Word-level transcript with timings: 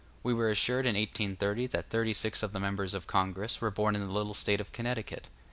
We 0.23 0.33
were 0.33 0.49
assured 0.49 0.87
in 0.87 0.95
1830 0.95 1.67
that 1.67 1.91
thirty 1.91 2.11
six 2.13 2.41
of 2.41 2.53
the 2.53 2.59
members 2.59 2.95
of 2.95 3.05
Congress 3.05 3.61
were 3.61 3.69
born 3.69 3.95
in 3.95 4.01
the 4.07 4.11
little 4.11 4.33
State 4.33 4.59
of 4.59 4.71
Connecticut. 4.71 5.27